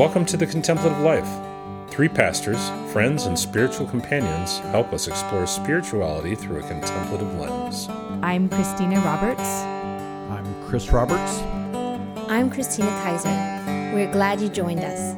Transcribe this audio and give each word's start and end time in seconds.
Welcome 0.00 0.24
to 0.24 0.38
the 0.38 0.46
Contemplative 0.46 0.98
Life. 1.00 1.28
Three 1.90 2.08
pastors, 2.08 2.70
friends, 2.90 3.26
and 3.26 3.38
spiritual 3.38 3.86
companions 3.86 4.56
help 4.70 4.94
us 4.94 5.08
explore 5.08 5.46
spirituality 5.46 6.34
through 6.34 6.60
a 6.60 6.66
contemplative 6.66 7.38
lens. 7.38 7.86
I'm 8.22 8.48
Christina 8.48 8.98
Roberts. 9.00 9.42
I'm 9.42 10.64
Chris 10.66 10.90
Roberts. 10.90 11.42
I'm 12.30 12.48
Christina 12.48 12.88
Kaiser. 13.02 13.92
We're 13.94 14.10
glad 14.10 14.40
you 14.40 14.48
joined 14.48 14.80
us. 14.80 15.14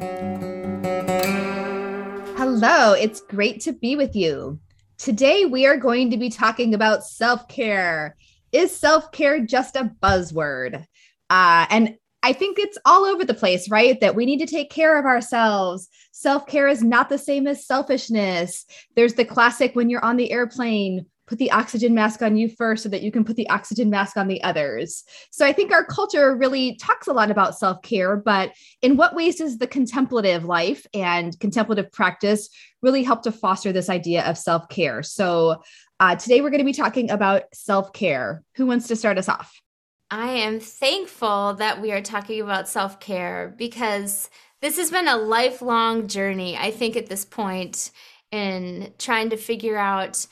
Hello, 2.37 2.95
it's 2.95 3.21
great 3.21 3.61
to 3.61 3.73
be 3.73 3.95
with 3.95 4.17
you. 4.17 4.59
Today 4.99 5.45
we 5.45 5.65
are 5.65 5.77
going 5.77 6.11
to 6.11 6.17
be 6.17 6.29
talking 6.29 6.75
about 6.75 7.05
self 7.05 7.47
care. 7.47 8.17
Is 8.51 8.77
self 8.77 9.13
care 9.13 9.47
just 9.47 9.77
a 9.77 9.93
buzzword? 10.03 10.85
Uh, 11.31 11.67
and 11.71 11.97
I 12.23 12.33
think 12.33 12.59
it's 12.59 12.79
all 12.85 13.05
over 13.05 13.25
the 13.25 13.35
place, 13.35 13.69
right? 13.71 14.01
That 14.01 14.15
we 14.15 14.27
need 14.27 14.39
to 14.39 14.47
take 14.47 14.71
care 14.71 14.99
of 14.99 15.05
ourselves. 15.05 15.89
Self 16.13 16.47
care 16.47 16.69
is 16.69 16.83
not 16.83 17.09
the 17.09 17.19
same 17.19 17.47
as 17.47 17.67
selfishness. 17.67 18.65
There's 18.95 19.15
the 19.15 19.25
classic 19.25 19.75
when 19.75 19.91
you're 19.91 20.05
on 20.05 20.17
the 20.17 20.31
airplane, 20.31 21.07
put 21.27 21.39
the 21.39 21.51
oxygen 21.51 21.95
mask 21.95 22.23
on 22.23 22.37
you 22.37 22.49
first 22.49 22.83
so 22.83 22.89
that 22.91 23.03
you 23.03 23.11
can 23.11 23.25
put 23.25 23.37
the 23.37 23.49
oxygen 23.49 23.91
mask 23.91 24.17
on 24.17 24.29
the 24.29 24.43
others. 24.43 25.03
So 25.31 25.47
I 25.47 25.53
think 25.53 25.73
our 25.73 25.85
culture 25.85 26.37
really 26.37 26.77
talks 26.77 27.07
a 27.07 27.13
lot 27.13 27.31
about 27.31 27.59
self 27.59 27.83
care, 27.83 28.17
but 28.17 28.53
in 28.83 28.97
what 28.97 29.17
ways 29.17 29.37
does 29.37 29.59
the 29.59 29.67
contemplative 29.67 30.45
life 30.45 30.87
and 30.95 31.39
contemplative 31.41 31.91
practice 31.91 32.49
really 32.83 33.03
help 33.03 33.23
to 33.23 33.33
foster 33.33 33.73
this 33.73 33.89
idea 33.89 34.25
of 34.29 34.39
self 34.39 34.69
care? 34.69 35.03
So 35.03 35.63
uh, 35.99 36.17
today 36.17 36.41
we're 36.41 36.51
going 36.51 36.59
to 36.59 36.65
be 36.65 36.73
talking 36.73 37.11
about 37.11 37.45
self 37.53 37.93
care. 37.93 38.45
Who 38.57 38.67
wants 38.67 38.87
to 38.89 38.97
start 38.97 39.19
us 39.19 39.29
off? 39.29 39.53
I 40.13 40.29
am 40.29 40.61
thankful 40.61 41.55
that 41.55 41.81
we 41.81 41.91
are 41.91 42.03
talking 42.03 42.43
about 42.43 42.69
self 42.69 43.01
care 43.01 43.55
because 43.57 44.29
this 44.61 44.77
has 44.77 44.91
been 44.91 45.09
a 45.09 45.17
lifelong 45.17 46.07
journey, 46.07 46.55
I 46.55 46.71
think, 46.71 46.97
at 46.97 47.07
this 47.07 47.25
point, 47.25 47.91
in 48.31 48.93
trying 48.99 49.31
to 49.31 49.39
figure 49.39 49.79
out 49.79 50.27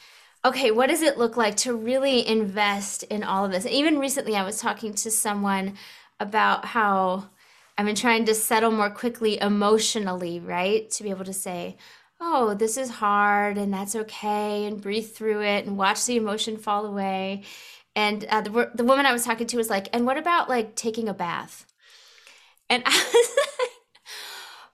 okay, 0.45 0.71
what 0.71 0.89
does 0.89 1.01
it 1.03 1.17
look 1.19 1.37
like 1.39 1.57
to 1.57 1.75
really 1.75 2.27
invest 2.27 3.05
in 3.05 3.23
all 3.23 3.47
of 3.47 3.53
this? 3.53 3.65
even 3.67 3.99
recently, 3.99 4.37
I 4.37 4.45
was 4.45 4.61
talking 4.61 4.93
to 4.95 5.11
someone 5.11 5.77
about 6.19 6.67
how 6.67 7.31
I've 7.79 7.87
been 7.87 7.95
trying 7.95 8.27
to 8.27 8.35
settle 8.35 8.71
more 8.71 8.91
quickly 8.91 9.41
emotionally, 9.41 10.41
right? 10.41 10.91
To 10.91 11.03
be 11.03 11.09
able 11.11 11.25
to 11.25 11.33
say, 11.33 11.79
oh, 12.21 12.53
this 12.53 12.77
is 12.77 12.91
hard 12.91 13.57
and 13.57 13.73
that's 13.73 13.97
okay, 13.97 14.67
and 14.67 14.83
breathe 14.83 15.11
through 15.11 15.41
it 15.43 15.65
and 15.65 15.79
watch 15.79 16.05
the 16.05 16.17
emotion 16.17 16.59
fall 16.59 16.85
away. 16.85 17.45
And 17.97 18.25
uh, 18.27 18.41
the, 18.43 18.71
the 18.75 18.85
woman 18.85 19.07
I 19.07 19.13
was 19.13 19.25
talking 19.25 19.47
to 19.49 19.57
was 19.57 19.71
like, 19.71 19.89
and 19.93 20.07
what 20.07 20.17
about 20.17 20.49
like 20.49 20.77
taking 20.77 21.09
a 21.09 21.15
bath? 21.15 21.67
And 22.69 22.83
I 22.87 22.91
was 22.91 23.37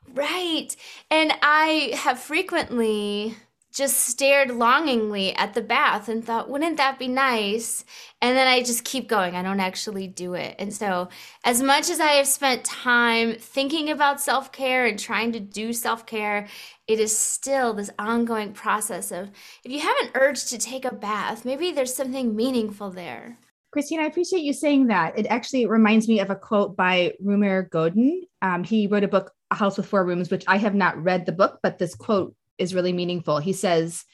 like, 0.16 0.18
right. 0.30 0.76
And 1.10 1.32
I 1.42 1.92
have 1.94 2.18
frequently 2.18 3.36
just 3.76 3.98
stared 3.98 4.50
longingly 4.50 5.34
at 5.36 5.52
the 5.52 5.60
bath 5.60 6.08
and 6.08 6.24
thought, 6.24 6.48
wouldn't 6.48 6.78
that 6.78 6.98
be 6.98 7.08
nice? 7.08 7.84
And 8.22 8.34
then 8.34 8.48
I 8.48 8.62
just 8.62 8.84
keep 8.84 9.06
going. 9.06 9.36
I 9.36 9.42
don't 9.42 9.60
actually 9.60 10.08
do 10.08 10.32
it. 10.32 10.56
And 10.58 10.72
so, 10.72 11.10
as 11.44 11.62
much 11.62 11.90
as 11.90 12.00
I 12.00 12.12
have 12.12 12.26
spent 12.26 12.64
time 12.64 13.34
thinking 13.34 13.90
about 13.90 14.22
self 14.22 14.50
care 14.50 14.86
and 14.86 14.98
trying 14.98 15.32
to 15.32 15.40
do 15.40 15.74
self 15.74 16.06
care, 16.06 16.48
it 16.88 16.98
is 16.98 17.16
still 17.16 17.74
this 17.74 17.90
ongoing 17.98 18.54
process 18.54 19.12
of 19.12 19.30
if 19.62 19.70
you 19.70 19.80
have 19.80 19.96
an 20.02 20.10
urge 20.14 20.46
to 20.46 20.58
take 20.58 20.86
a 20.86 20.94
bath, 20.94 21.44
maybe 21.44 21.70
there's 21.70 21.94
something 21.94 22.34
meaningful 22.34 22.90
there. 22.90 23.36
Christine, 23.72 24.00
I 24.00 24.06
appreciate 24.06 24.42
you 24.42 24.54
saying 24.54 24.86
that. 24.86 25.18
It 25.18 25.26
actually 25.26 25.66
reminds 25.66 26.08
me 26.08 26.20
of 26.20 26.30
a 26.30 26.36
quote 26.36 26.76
by 26.76 27.12
Rumer 27.20 27.64
Godden. 27.64 28.22
Um, 28.40 28.64
he 28.64 28.86
wrote 28.86 29.04
a 29.04 29.08
book, 29.08 29.32
A 29.50 29.54
House 29.54 29.76
with 29.76 29.86
Four 29.86 30.06
Rooms, 30.06 30.30
which 30.30 30.44
I 30.46 30.56
have 30.56 30.74
not 30.74 31.02
read 31.02 31.26
the 31.26 31.32
book, 31.32 31.58
but 31.62 31.78
this 31.78 31.94
quote 31.94 32.34
is 32.58 32.74
really 32.74 32.92
meaningful. 32.92 33.38
He 33.38 33.52
says, 33.52 34.04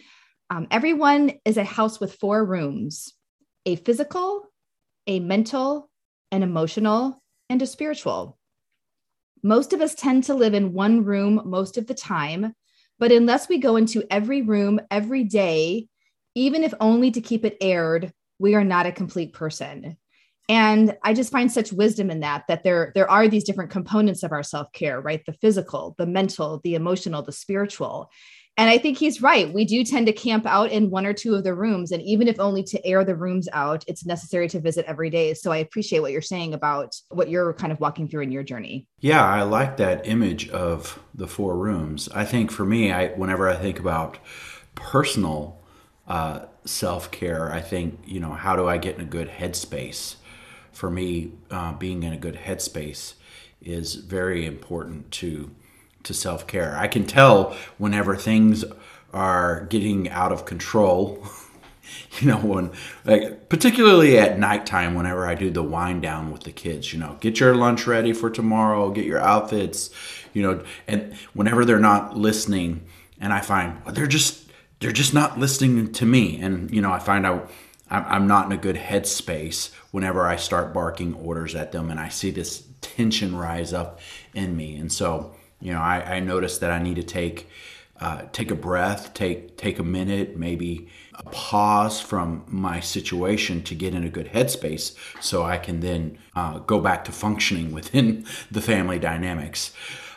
um, 0.50 0.66
Everyone 0.70 1.32
is 1.44 1.56
a 1.56 1.64
house 1.64 2.00
with 2.00 2.14
four 2.14 2.44
rooms 2.44 3.14
a 3.64 3.76
physical, 3.76 4.50
a 5.06 5.20
mental, 5.20 5.88
an 6.32 6.42
emotional, 6.42 7.22
and 7.48 7.62
a 7.62 7.66
spiritual. 7.66 8.38
Most 9.42 9.72
of 9.72 9.80
us 9.80 9.94
tend 9.94 10.24
to 10.24 10.34
live 10.34 10.54
in 10.54 10.72
one 10.72 11.04
room 11.04 11.42
most 11.44 11.76
of 11.76 11.86
the 11.86 11.94
time, 11.94 12.54
but 12.98 13.12
unless 13.12 13.48
we 13.48 13.58
go 13.58 13.76
into 13.76 14.04
every 14.10 14.42
room 14.42 14.80
every 14.90 15.24
day, 15.24 15.88
even 16.34 16.64
if 16.64 16.74
only 16.80 17.10
to 17.10 17.20
keep 17.20 17.44
it 17.44 17.56
aired, 17.60 18.12
we 18.38 18.54
are 18.54 18.64
not 18.64 18.86
a 18.86 18.92
complete 18.92 19.32
person. 19.32 19.96
And 20.48 20.96
I 21.02 21.14
just 21.14 21.32
find 21.32 21.50
such 21.50 21.72
wisdom 21.72 22.10
in 22.10 22.20
that, 22.20 22.44
that 22.48 22.64
there, 22.64 22.92
there 22.94 23.10
are 23.10 23.28
these 23.28 23.44
different 23.44 23.70
components 23.70 24.22
of 24.22 24.32
our 24.32 24.42
self 24.42 24.72
care, 24.72 25.00
right? 25.00 25.24
The 25.24 25.32
physical, 25.34 25.94
the 25.98 26.06
mental, 26.06 26.60
the 26.64 26.74
emotional, 26.74 27.22
the 27.22 27.32
spiritual. 27.32 28.10
And 28.58 28.68
I 28.68 28.76
think 28.76 28.98
he's 28.98 29.22
right. 29.22 29.50
We 29.50 29.64
do 29.64 29.82
tend 29.82 30.06
to 30.06 30.12
camp 30.12 30.44
out 30.44 30.70
in 30.70 30.90
one 30.90 31.06
or 31.06 31.14
two 31.14 31.34
of 31.34 31.42
the 31.42 31.54
rooms. 31.54 31.90
And 31.90 32.02
even 32.02 32.28
if 32.28 32.38
only 32.38 32.62
to 32.64 32.86
air 32.86 33.02
the 33.02 33.14
rooms 33.14 33.48
out, 33.52 33.82
it's 33.88 34.04
necessary 34.04 34.46
to 34.50 34.60
visit 34.60 34.84
every 34.84 35.08
day. 35.08 35.32
So 35.32 35.50
I 35.50 35.58
appreciate 35.58 36.00
what 36.00 36.12
you're 36.12 36.20
saying 36.20 36.52
about 36.52 36.94
what 37.08 37.30
you're 37.30 37.54
kind 37.54 37.72
of 37.72 37.80
walking 37.80 38.08
through 38.08 38.24
in 38.24 38.32
your 38.32 38.42
journey. 38.42 38.86
Yeah, 39.00 39.24
I 39.24 39.42
like 39.42 39.78
that 39.78 40.06
image 40.06 40.50
of 40.50 41.02
the 41.14 41.26
four 41.26 41.56
rooms. 41.56 42.10
I 42.14 42.26
think 42.26 42.50
for 42.50 42.66
me, 42.66 42.92
I 42.92 43.08
whenever 43.08 43.48
I 43.48 43.56
think 43.56 43.78
about 43.78 44.18
personal 44.74 45.62
uh, 46.06 46.40
self 46.66 47.10
care, 47.10 47.50
I 47.50 47.62
think, 47.62 48.00
you 48.04 48.20
know, 48.20 48.32
how 48.32 48.54
do 48.54 48.68
I 48.68 48.76
get 48.76 48.96
in 48.96 49.00
a 49.00 49.06
good 49.06 49.30
headspace? 49.30 50.16
For 50.72 50.90
me, 50.90 51.32
uh, 51.50 51.72
being 51.74 52.02
in 52.02 52.12
a 52.12 52.16
good 52.16 52.36
headspace 52.36 53.14
is 53.60 53.94
very 53.94 54.46
important 54.46 55.10
to 55.12 55.50
to 56.04 56.14
self 56.14 56.46
care. 56.46 56.76
I 56.76 56.88
can 56.88 57.06
tell 57.06 57.56
whenever 57.78 58.16
things 58.16 58.64
are 59.12 59.66
getting 59.66 60.08
out 60.08 60.32
of 60.32 60.44
control. 60.44 61.24
you 62.20 62.28
know, 62.28 62.38
when 62.38 62.70
like 63.04 63.48
particularly 63.48 64.18
at 64.18 64.38
nighttime, 64.38 64.94
whenever 64.94 65.26
I 65.26 65.34
do 65.34 65.50
the 65.50 65.62
wind 65.62 66.02
down 66.02 66.32
with 66.32 66.44
the 66.44 66.52
kids, 66.52 66.92
you 66.92 66.98
know, 66.98 67.16
get 67.20 67.40
your 67.40 67.54
lunch 67.54 67.86
ready 67.86 68.12
for 68.12 68.30
tomorrow, 68.30 68.90
get 68.90 69.04
your 69.04 69.20
outfits, 69.20 69.90
you 70.32 70.42
know, 70.42 70.64
and 70.86 71.14
whenever 71.34 71.64
they're 71.64 71.78
not 71.78 72.16
listening, 72.16 72.86
and 73.20 73.32
I 73.32 73.40
find 73.40 73.84
well, 73.84 73.94
they're 73.94 74.06
just 74.06 74.50
they're 74.80 74.92
just 74.92 75.14
not 75.14 75.38
listening 75.38 75.92
to 75.92 76.06
me, 76.06 76.40
and 76.40 76.70
you 76.70 76.80
know, 76.80 76.92
I 76.92 76.98
find 76.98 77.26
out 77.26 77.50
I'm 77.92 78.26
not 78.26 78.46
in 78.46 78.52
a 78.52 78.56
good 78.56 78.76
headspace 78.76 79.72
whenever 79.90 80.26
I 80.26 80.36
start 80.36 80.72
barking 80.72 81.14
orders 81.14 81.54
at 81.54 81.72
them, 81.72 81.90
and 81.90 82.00
I 82.00 82.08
see 82.08 82.30
this 82.30 82.64
tension 82.80 83.36
rise 83.36 83.72
up 83.72 84.00
in 84.34 84.56
me, 84.56 84.76
and 84.76 84.90
so 84.90 85.34
you 85.62 85.72
know, 85.72 85.80
I, 85.80 86.16
I 86.16 86.20
noticed 86.20 86.60
that 86.60 86.72
I 86.72 86.82
need 86.82 86.96
to 86.96 87.04
take 87.04 87.48
uh, 88.00 88.22
take 88.32 88.50
a 88.50 88.56
breath, 88.56 89.14
take 89.14 89.56
take 89.56 89.78
a 89.78 89.84
minute, 89.84 90.36
maybe 90.36 90.88
a 91.14 91.22
pause 91.24 92.00
from 92.00 92.44
my 92.48 92.80
situation 92.80 93.62
to 93.62 93.76
get 93.76 93.94
in 93.94 94.02
a 94.02 94.08
good 94.08 94.32
headspace, 94.32 94.96
so 95.20 95.44
I 95.44 95.56
can 95.56 95.78
then 95.80 96.18
uh, 96.34 96.58
go 96.58 96.80
back 96.80 97.04
to 97.04 97.12
functioning 97.12 97.72
within 97.78 98.26
the 98.50 98.60
family 98.60 98.98
dynamics. 98.98 99.72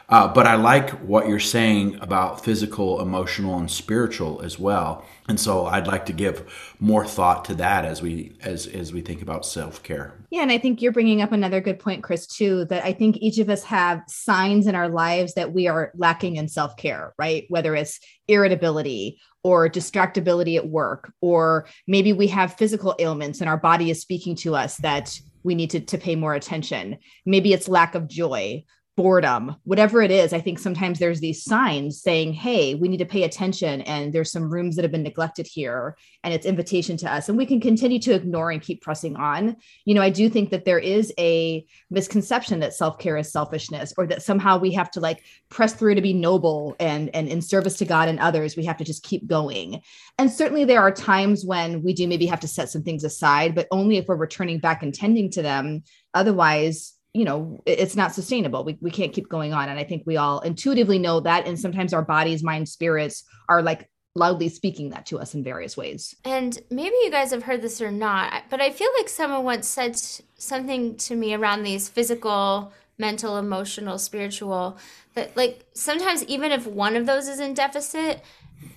Uh, 0.08 0.28
but 0.28 0.46
I 0.46 0.56
like 0.56 0.92
what 1.02 1.28
you're 1.28 1.40
saying 1.40 1.98
about 2.00 2.44
physical, 2.44 3.02
emotional, 3.02 3.58
and 3.58 3.70
spiritual 3.70 4.42
as 4.42 4.60
well. 4.60 5.04
And 5.28 5.40
so 5.40 5.66
I'd 5.66 5.88
like 5.88 6.06
to 6.06 6.14
give 6.14 6.76
more 6.80 7.06
thought 7.06 7.46
to 7.46 7.56
that 7.56 7.86
as 7.86 8.02
we 8.02 8.38
as 8.42 8.68
as 8.68 8.94
we 8.94 9.02
think 9.02 9.24
about 9.24 9.46
self 9.46 9.82
care. 9.82 10.14
Yeah, 10.30 10.44
and 10.44 10.52
I 10.52 10.60
think 10.60 10.82
you're 10.82 10.92
bringing 10.92 11.22
up 11.22 11.32
another 11.32 11.60
good 11.60 11.80
point, 11.80 12.04
Chris, 12.04 12.28
too. 12.28 12.66
That 12.66 12.86
I 12.86 12.94
think 12.94 13.18
each 13.18 13.40
of 13.40 13.50
us 13.50 13.64
have 13.64 14.04
signs 14.08 14.68
in 14.68 14.76
our 14.76 14.90
lives 14.90 15.34
that 15.34 15.54
we 15.54 15.68
are 15.68 15.92
lacking 15.96 16.36
in 16.36 16.48
self 16.48 16.78
care, 16.78 17.14
right? 17.18 17.46
Whether 17.50 17.76
it's 17.76 18.00
irritability 18.28 19.20
or 19.44 19.70
distractibility 19.70 20.58
at 20.58 20.68
work, 20.68 21.12
or 21.22 21.68
maybe 21.88 22.14
we 22.14 22.28
have 22.28 22.58
physical 22.58 22.96
ailments 23.00 23.42
and 23.42 23.50
our 23.50 23.58
body 23.58 23.90
is 23.90 24.02
speaking 24.02 24.36
to 24.36 24.56
us 24.56 24.78
that 24.78 25.20
we 25.44 25.54
need 25.54 25.70
to, 25.70 25.80
to 25.80 25.98
pay 25.98 26.16
more 26.16 26.34
attention. 26.34 26.98
Maybe 27.26 27.54
it's 27.54 27.68
lack 27.68 27.94
of 27.94 28.08
joy 28.08 28.66
boredom, 28.98 29.56
whatever 29.66 30.02
it 30.02 30.10
is, 30.10 30.32
I 30.32 30.40
think 30.40 30.58
sometimes 30.58 31.00
there's 31.00 31.20
these 31.20 31.44
signs 31.44 32.02
saying, 32.02 32.32
hey, 32.32 32.76
we 32.76 32.88
need 32.88 32.98
to 32.98 33.06
pay 33.06 33.24
attention. 33.24 33.82
And 33.82 34.14
there's 34.14 34.32
some 34.32 34.50
rooms 34.50 34.76
that 34.76 34.84
have 34.84 34.92
been 34.92 35.04
neglected 35.04 35.46
here. 35.46 35.98
And 36.24 36.34
it's 36.34 36.46
invitation 36.46 36.96
to 36.98 37.12
us. 37.12 37.28
And 37.28 37.38
we 37.38 37.46
can 37.46 37.60
continue 37.60 38.00
to 38.00 38.14
ignore 38.14 38.52
and 38.52 38.62
keep 38.62 38.82
pressing 38.82 39.18
on. 39.18 39.58
You 39.84 39.96
know, 39.96 40.02
I 40.02 40.10
do 40.10 40.30
think 40.30 40.50
that 40.52 40.64
there 40.64 40.80
is 40.80 41.14
a 41.20 41.66
misconception 41.90 42.62
that 42.62 42.74
self-care 42.74 43.18
is 43.18 43.32
selfishness 43.32 43.94
or 43.98 44.08
that 44.08 44.24
somehow 44.24 44.58
we 44.58 44.72
have 44.72 44.90
to 44.92 45.02
like 45.02 45.24
press 45.50 45.74
through 45.74 45.96
to 45.96 46.02
be 46.02 46.14
noble 46.14 46.76
and, 46.80 47.14
and 47.14 47.28
in 47.28 47.42
service 47.42 47.76
to 47.78 47.86
God 47.86 48.08
and 48.08 48.20
others, 48.20 48.56
we 48.56 48.66
have 48.66 48.78
to 48.78 48.86
just 48.86 49.04
keep 49.04 49.28
going. 49.28 49.82
And 50.18 50.32
certainly 50.32 50.64
there 50.64 50.82
are 50.82 50.92
times 50.92 51.46
when 51.46 51.84
we 51.84 51.94
do 51.94 52.08
maybe 52.08 52.28
have 52.28 52.40
to 52.40 52.48
set 52.48 52.70
some 52.70 52.84
things 52.84 53.04
aside, 53.04 53.56
but 53.56 53.68
only 53.72 53.98
if 53.98 54.08
we're 54.08 54.16
returning 54.16 54.60
back 54.60 54.84
and 54.84 54.94
tending 54.94 55.30
to 55.32 55.42
them. 55.42 55.84
Otherwise, 56.14 56.94
you 57.16 57.26
know 57.26 57.62
it's 57.66 57.96
not 57.96 58.14
sustainable 58.14 58.64
we, 58.64 58.78
we 58.82 58.92
can't 58.92 59.14
keep 59.14 59.30
going 59.30 59.54
on 59.54 59.70
and 59.70 59.80
i 59.80 59.84
think 59.84 60.04
we 60.06 60.18
all 60.18 60.40
intuitively 60.42 61.00
know 61.00 61.20
that 61.20 61.48
and 61.48 61.60
sometimes 61.60 61.94
our 61.94 62.02
bodies 62.02 62.44
mind 62.44 62.68
spirits 62.68 63.24
are 63.50 63.62
like 63.62 63.90
loudly 64.18 64.48
speaking 64.48 64.90
that 64.90 65.06
to 65.06 65.20
us 65.20 65.34
in 65.34 65.44
various 65.44 65.76
ways 65.76 66.16
and 66.24 66.60
maybe 66.70 66.96
you 67.04 67.12
guys 67.12 67.32
have 67.32 67.44
heard 67.44 67.62
this 67.62 67.82
or 67.82 67.92
not 67.92 68.44
but 68.50 68.62
i 68.62 68.70
feel 68.70 68.90
like 68.98 69.10
someone 69.10 69.44
once 69.44 69.68
said 69.68 69.96
something 70.38 70.96
to 70.96 71.16
me 71.16 71.34
around 71.34 71.64
these 71.64 71.90
physical 71.90 72.72
mental, 72.98 73.38
emotional, 73.38 73.98
spiritual. 73.98 74.78
That 75.14 75.36
like 75.36 75.66
sometimes 75.74 76.24
even 76.26 76.52
if 76.52 76.68
one 76.68 76.96
of 76.96 77.06
those 77.06 77.28
is 77.28 77.40
in 77.40 77.54
deficit, 77.54 78.22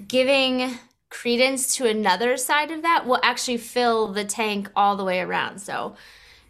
giving 0.07 0.79
credence 1.11 1.75
to 1.77 1.89
another 1.89 2.37
side 2.37 2.71
of 2.71 2.83
that 2.83 3.07
will 3.07 3.21
actually 3.23 3.57
fill 3.57 4.13
the 4.13 4.25
tank 4.25 4.71
all 4.77 4.97
the 4.97 5.05
way 5.05 5.21
around. 5.21 5.61
So, 5.61 5.95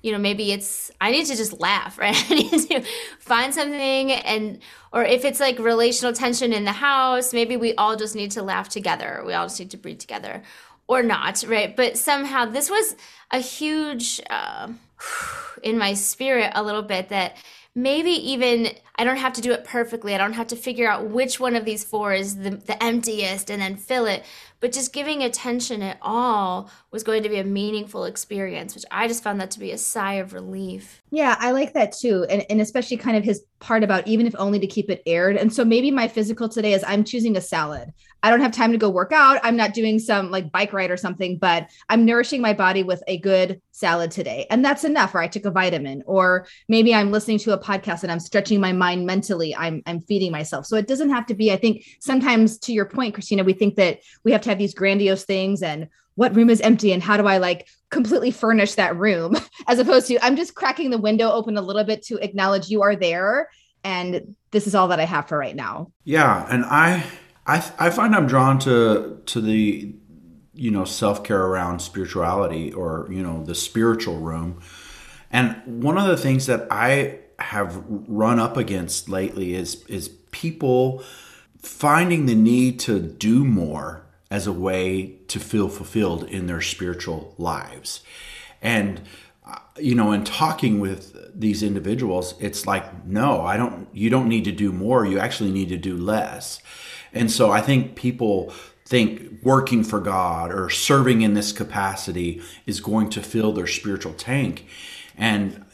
you 0.03 0.13
know, 0.13 0.19
maybe 0.19 0.53
it's 0.53 0.91
I 1.01 1.11
need 1.11 1.27
to 1.27 1.37
just 1.37 1.61
laugh, 1.61 1.99
right? 2.05 2.17
I 2.31 2.35
need 2.35 2.69
to 2.69 2.85
find 3.19 3.55
something 3.55 4.13
and 4.13 4.61
or 4.93 5.05
if 5.05 5.25
it's 5.25 5.41
like 5.41 5.59
relational 5.59 6.13
tension 6.13 6.53
in 6.53 6.65
the 6.65 6.73
house, 6.73 7.33
maybe 7.33 7.57
we 7.57 7.75
all 7.75 7.97
just 7.97 8.15
need 8.15 8.31
to 8.33 8.43
laugh 8.43 8.69
together. 8.69 9.23
We 9.27 9.35
all 9.35 9.47
just 9.47 9.61
need 9.61 9.71
to 9.73 9.77
breathe 9.77 9.99
together 9.99 10.43
or 10.87 11.03
not, 11.03 11.45
right? 11.47 11.77
But 11.77 11.99
somehow 11.99 12.47
this 12.47 12.71
was 12.71 12.97
a 13.31 13.39
huge 13.39 14.21
uh, 14.31 14.69
in 15.63 15.79
my 15.79 15.95
spirit 15.95 16.53
a 16.55 16.63
little 16.63 16.83
bit 16.83 17.11
that 17.11 17.37
maybe 17.83 18.11
even 18.11 18.71
I 18.97 19.05
don't 19.05 19.17
have 19.17 19.33
to 19.35 19.41
do 19.41 19.53
it 19.53 19.65
perfectly. 19.65 20.15
I 20.15 20.19
don't 20.19 20.33
have 20.33 20.49
to 20.49 20.57
figure 20.57 20.91
out 20.91 21.09
which 21.09 21.39
one 21.39 21.55
of 21.55 21.65
these 21.65 21.85
four 21.85 22.13
is 22.13 22.37
the, 22.37 22.51
the 22.51 22.83
emptiest 22.83 23.49
and 23.49 23.63
then 23.63 23.77
fill 23.77 24.07
it. 24.07 24.25
But 24.61 24.73
just 24.73 24.93
giving 24.93 25.23
attention 25.23 25.83
at 25.83 25.99
all 26.03 26.69
was 26.91 27.05
going 27.05 27.23
to 27.23 27.29
be 27.29 27.39
a 27.39 27.45
meaningful 27.45 28.07
experience, 28.07 28.75
which 28.75 28.85
I 28.91 29.07
just 29.07 29.23
found 29.23 29.41
that 29.41 29.53
to 29.53 29.61
be 29.61 29.71
a 29.71 29.79
sigh 29.79 30.15
of 30.15 30.33
relief. 30.33 31.01
Yeah, 31.11 31.37
I 31.39 31.53
like 31.53 31.75
that 31.75 31.93
too. 31.93 32.27
And, 32.29 32.45
and 32.51 32.61
especially 32.61 32.97
kind 32.97 33.17
of 33.17 33.23
his 33.23 33.45
part 33.61 33.85
about 33.85 34.09
even 34.09 34.27
if 34.27 34.35
only 34.37 34.59
to 34.59 34.67
keep 34.67 34.91
it 34.91 35.03
aired. 35.07 35.37
And 35.37 35.53
so 35.53 35.65
maybe 35.65 35.93
my 35.93 36.09
physical 36.09 36.49
today 36.49 36.73
is 36.73 36.83
I'm 36.85 37.05
choosing 37.05 37.37
a 37.37 37.41
salad. 37.41 37.93
I 38.25 38.31
don't 38.31 38.41
have 38.41 38.51
time 38.51 38.73
to 38.73 38.79
go 38.79 38.91
work 38.91 39.13
out. 39.13 39.39
I'm 39.45 39.57
not 39.57 39.75
doing 39.75 40.01
some 40.01 40.33
like 40.33 40.51
bike 40.51 40.73
ride 40.73 40.91
or 40.91 40.97
something, 40.97 41.39
but 41.39 41.71
I'm 41.89 42.05
nourishing 42.05 42.41
my 42.41 42.53
body 42.53 42.83
with 42.83 43.03
a 43.07 43.19
good 43.19 43.61
salad 43.71 44.11
today. 44.11 44.47
And 44.51 44.65
that's 44.65 44.83
enough. 44.83 45.15
Or 45.15 45.21
I 45.21 45.29
took 45.29 45.45
a 45.45 45.53
vitamin, 45.53 46.03
or 46.05 46.49
maybe 46.69 46.93
I'm 46.93 47.13
listening 47.13 47.39
to 47.41 47.53
a 47.53 47.59
podcast 47.69 48.03
and 48.03 48.11
I'm 48.11 48.21
stretching 48.21 48.61
my 48.61 48.73
mind 48.73 49.07
mentally. 49.07 49.55
I'm 49.55 49.83
I'm 49.87 50.01
feeding 50.01 50.33
myself. 50.33 50.67
So 50.67 50.77
it 50.77 50.87
doesn't 50.87 51.11
have 51.11 51.27
to 51.27 51.35
be, 51.35 51.53
I 51.53 51.57
think 51.57 51.85
sometimes 52.01 52.59
to 52.61 52.73
your 52.73 52.87
point, 52.87 53.15
Christina, 53.15 53.45
we 53.45 53.53
think 53.53 53.77
that 53.77 54.01
we 54.25 54.33
have 54.33 54.41
to 54.43 54.49
have 54.49 54.59
these 54.59 54.75
grandiose 54.75 55.25
things 55.25 55.63
and 55.63 55.89
what 56.15 56.35
room 56.35 56.51
is 56.51 56.61
empty 56.63 56.93
and 56.93 57.03
how 57.03 57.17
do 57.17 57.27
I 57.27 57.39
like 57.39 57.69
completely 57.91 58.33
furnish 58.33 58.75
that 58.75 58.97
room 58.97 59.37
as 59.69 59.79
opposed 59.79 60.09
to 60.09 60.25
I'm 60.25 60.37
just 60.37 60.55
cracking 60.55 60.91
the 60.91 60.99
window 60.99 61.31
open 61.31 61.57
a 61.57 61.63
little 61.63 61.85
bit 61.85 62.03
to 62.05 62.17
acknowledge 62.17 62.69
you 62.71 62.83
are 62.83 62.97
there 62.97 63.49
and 63.85 64.35
this 64.51 64.67
is 64.67 64.75
all 64.75 64.89
that 64.89 65.01
I 65.01 65.05
have 65.05 65.29
for 65.29 65.39
right 65.39 65.55
now. 65.55 65.93
Yeah, 66.05 66.47
and 66.51 66.65
I 66.65 67.05
I 67.47 67.57
I 67.79 67.91
find 67.91 68.15
I'm 68.15 68.27
drawn 68.27 68.59
to 68.61 69.21
to 69.27 69.41
the 69.41 69.95
you 70.55 70.71
know 70.71 70.85
self-care 70.85 71.41
around 71.41 71.81
spirituality 71.81 72.73
or 72.73 73.09
you 73.11 73.23
know 73.23 73.45
the 73.45 73.55
spiritual 73.55 74.19
room. 74.19 74.61
And 75.31 75.83
one 75.83 75.99
of 75.99 76.07
the 76.07 76.17
things 76.17 76.47
that 76.47 76.67
I 76.71 77.21
have 77.39 77.85
run 77.89 78.39
up 78.39 78.57
against 78.57 79.09
lately 79.09 79.55
is 79.55 79.85
is 79.87 80.09
people 80.31 81.03
finding 81.61 82.27
the 82.27 82.35
need 82.35 82.79
to 82.81 83.01
do 83.01 83.45
more 83.45 84.03
as 84.31 84.47
a 84.47 84.53
way 84.53 85.17
to 85.29 85.41
feel 85.41 85.69
fulfilled 85.69 86.25
in 86.25 86.47
their 86.47 86.61
spiritual 86.61 87.35
lives. 87.39 88.03
And 88.61 89.01
uh, 89.47 89.59
you 89.79 89.95
know, 89.95 90.13
in 90.13 90.25
talking 90.25 90.81
with 90.81 91.17
these 91.39 91.63
individuals, 91.63 92.35
it's 92.39 92.67
like, 92.67 93.07
no, 93.07 93.41
I 93.43 93.57
don't 93.57 93.89
you 93.93 94.11
don't 94.11 94.29
need 94.29 94.45
to 94.45 94.53
do 94.53 94.73
more, 94.73 95.07
you 95.07 95.19
actually 95.19 95.53
need 95.53 95.69
to 95.71 95.77
do 95.77 95.97
less. 95.97 96.61
And 97.13 97.31
so 97.31 97.51
I 97.51 97.61
think 97.61 97.95
people 97.97 98.53
think 98.85 99.43
working 99.43 99.85
for 99.85 100.01
God 100.01 100.51
or 100.53 100.71
serving 100.71 101.23
in 101.23 101.35
this 101.35 101.53
capacity 101.53 102.43
is 102.67 102.81
going 102.81 103.11
to 103.11 103.23
fill 103.23 103.53
their 103.53 103.67
spiritual 103.67 104.15
tank. 104.15 104.67
And 105.17 105.65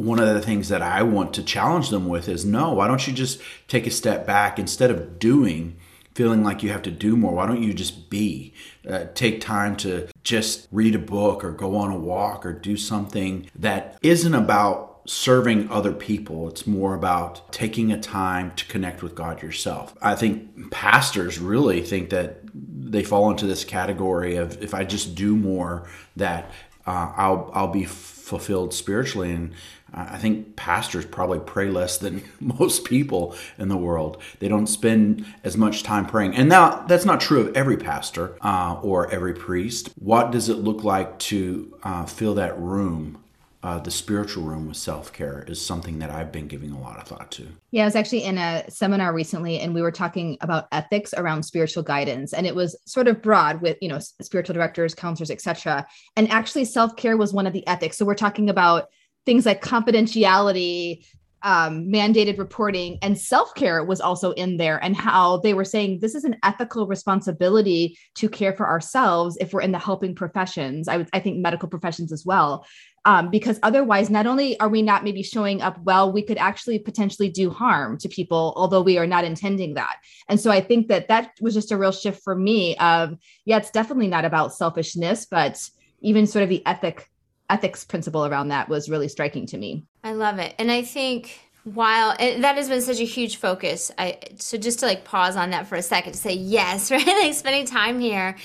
one 0.00 0.18
of 0.18 0.34
the 0.34 0.40
things 0.40 0.70
that 0.70 0.80
I 0.80 1.02
want 1.02 1.34
to 1.34 1.42
challenge 1.42 1.90
them 1.90 2.08
with 2.08 2.26
is 2.28 2.44
no, 2.44 2.72
why 2.72 2.88
don't 2.88 3.06
you 3.06 3.12
just 3.12 3.40
take 3.68 3.86
a 3.86 3.90
step 3.90 4.26
back 4.26 4.58
instead 4.58 4.90
of 4.90 5.18
doing, 5.18 5.76
feeling 6.14 6.42
like 6.42 6.62
you 6.62 6.70
have 6.70 6.82
to 6.82 6.90
do 6.90 7.16
more? 7.16 7.34
Why 7.34 7.46
don't 7.46 7.62
you 7.62 7.74
just 7.74 8.08
be? 8.08 8.54
Uh, 8.88 9.04
take 9.14 9.42
time 9.42 9.76
to 9.76 10.08
just 10.24 10.68
read 10.72 10.94
a 10.94 10.98
book 10.98 11.44
or 11.44 11.52
go 11.52 11.76
on 11.76 11.90
a 11.90 11.98
walk 11.98 12.46
or 12.46 12.52
do 12.54 12.78
something 12.78 13.50
that 13.54 13.98
isn't 14.00 14.34
about 14.34 15.02
serving 15.06 15.70
other 15.70 15.92
people. 15.92 16.48
It's 16.48 16.66
more 16.66 16.94
about 16.94 17.52
taking 17.52 17.92
a 17.92 18.00
time 18.00 18.52
to 18.52 18.64
connect 18.66 19.02
with 19.02 19.14
God 19.14 19.42
yourself. 19.42 19.94
I 20.00 20.14
think 20.14 20.70
pastors 20.70 21.38
really 21.38 21.82
think 21.82 22.08
that 22.08 22.40
they 22.54 23.02
fall 23.02 23.30
into 23.30 23.46
this 23.46 23.64
category 23.64 24.36
of 24.36 24.62
if 24.62 24.72
I 24.72 24.84
just 24.84 25.14
do 25.14 25.36
more, 25.36 25.88
that 26.16 26.50
uh, 26.86 27.12
I'll 27.16 27.50
I'll 27.54 27.68
be 27.68 27.84
fulfilled 27.84 28.72
spiritually. 28.72 29.32
And 29.32 29.52
I 29.92 30.18
think 30.18 30.54
pastors 30.54 31.04
probably 31.04 31.40
pray 31.40 31.68
less 31.68 31.98
than 31.98 32.22
most 32.40 32.84
people 32.84 33.34
in 33.58 33.68
the 33.68 33.76
world. 33.76 34.22
They 34.38 34.48
don't 34.48 34.68
spend 34.68 35.26
as 35.42 35.56
much 35.56 35.82
time 35.82 36.06
praying. 36.06 36.36
And 36.36 36.48
now 36.48 36.84
that's 36.86 37.04
not 37.04 37.20
true 37.20 37.40
of 37.40 37.56
every 37.56 37.76
pastor 37.76 38.36
uh, 38.40 38.78
or 38.82 39.10
every 39.10 39.34
priest. 39.34 39.90
What 39.98 40.30
does 40.30 40.48
it 40.48 40.58
look 40.58 40.84
like 40.84 41.18
to 41.30 41.76
uh, 41.82 42.06
fill 42.06 42.34
that 42.34 42.58
room 42.58 43.18
uh, 43.62 43.78
the 43.78 43.90
spiritual 43.90 44.44
room 44.44 44.68
with 44.68 44.76
self 44.76 45.12
care 45.12 45.44
is 45.46 45.64
something 45.64 45.98
that 45.98 46.10
I've 46.10 46.32
been 46.32 46.48
giving 46.48 46.70
a 46.70 46.80
lot 46.80 46.98
of 46.98 47.04
thought 47.04 47.30
to. 47.32 47.46
Yeah, 47.70 47.82
I 47.82 47.84
was 47.86 47.96
actually 47.96 48.24
in 48.24 48.38
a 48.38 48.64
seminar 48.70 49.12
recently, 49.12 49.60
and 49.60 49.74
we 49.74 49.82
were 49.82 49.92
talking 49.92 50.38
about 50.40 50.68
ethics 50.72 51.12
around 51.14 51.42
spiritual 51.42 51.82
guidance, 51.82 52.32
and 52.32 52.46
it 52.46 52.54
was 52.54 52.74
sort 52.86 53.06
of 53.06 53.20
broad 53.20 53.60
with 53.60 53.76
you 53.82 53.88
know 53.88 53.98
spiritual 53.98 54.54
directors, 54.54 54.94
counselors, 54.94 55.30
etc. 55.30 55.86
And 56.16 56.30
actually, 56.30 56.64
self 56.64 56.96
care 56.96 57.18
was 57.18 57.34
one 57.34 57.46
of 57.46 57.52
the 57.52 57.66
ethics. 57.66 57.98
So 57.98 58.06
we're 58.06 58.14
talking 58.14 58.48
about 58.48 58.88
things 59.26 59.44
like 59.44 59.62
confidentiality, 59.62 61.04
um, 61.42 61.86
mandated 61.86 62.38
reporting 62.38 62.98
and 63.02 63.18
self 63.18 63.54
care 63.54 63.82
was 63.84 64.00
also 64.00 64.32
in 64.32 64.56
there, 64.56 64.82
and 64.82 64.96
how 64.96 65.38
they 65.38 65.54
were 65.54 65.64
saying 65.64 66.00
this 66.00 66.14
is 66.14 66.24
an 66.24 66.36
ethical 66.42 66.86
responsibility 66.86 67.98
to 68.16 68.28
care 68.28 68.52
for 68.52 68.68
ourselves 68.68 69.36
if 69.40 69.52
we're 69.52 69.62
in 69.62 69.72
the 69.72 69.78
helping 69.78 70.14
professions. 70.14 70.88
I 70.88 70.98
would, 70.98 71.08
I 71.12 71.20
think 71.20 71.38
medical 71.38 71.68
professions 71.68 72.12
as 72.12 72.26
well, 72.26 72.66
um, 73.04 73.30
because 73.30 73.58
otherwise, 73.62 74.10
not 74.10 74.26
only 74.26 74.58
are 74.60 74.68
we 74.68 74.82
not 74.82 75.04
maybe 75.04 75.22
showing 75.22 75.62
up 75.62 75.80
well, 75.82 76.12
we 76.12 76.22
could 76.22 76.36
actually 76.36 76.78
potentially 76.78 77.30
do 77.30 77.50
harm 77.50 77.96
to 77.98 78.08
people, 78.08 78.52
although 78.56 78.82
we 78.82 78.98
are 78.98 79.06
not 79.06 79.24
intending 79.24 79.74
that. 79.74 79.96
And 80.28 80.38
so 80.38 80.50
I 80.50 80.60
think 80.60 80.88
that 80.88 81.08
that 81.08 81.32
was 81.40 81.54
just 81.54 81.72
a 81.72 81.78
real 81.78 81.92
shift 81.92 82.22
for 82.22 82.34
me. 82.34 82.76
Of 82.76 83.16
yeah, 83.44 83.56
it's 83.56 83.70
definitely 83.70 84.08
not 84.08 84.24
about 84.24 84.54
selfishness, 84.54 85.24
but 85.24 85.58
even 86.00 86.26
sort 86.26 86.42
of 86.42 86.48
the 86.48 86.64
ethic 86.66 87.08
ethics 87.48 87.84
principle 87.84 88.26
around 88.26 88.48
that 88.48 88.68
was 88.68 88.88
really 88.88 89.08
striking 89.08 89.46
to 89.46 89.58
me. 89.58 89.84
I 90.04 90.12
love 90.12 90.38
it. 90.38 90.54
And 90.58 90.70
I 90.70 90.82
think 90.82 91.40
while 91.64 92.16
that 92.18 92.56
has 92.56 92.68
been 92.68 92.80
such 92.82 93.00
a 93.00 93.04
huge 93.04 93.36
focus, 93.36 93.90
I 93.98 94.18
so 94.36 94.58
just 94.58 94.80
to 94.80 94.86
like 94.86 95.04
pause 95.04 95.36
on 95.36 95.50
that 95.50 95.66
for 95.66 95.76
a 95.76 95.82
second 95.82 96.12
to 96.12 96.18
say 96.18 96.34
yes, 96.34 96.90
right? 96.90 97.06
like 97.06 97.34
spending 97.34 97.66
time 97.66 97.98
here. 97.98 98.36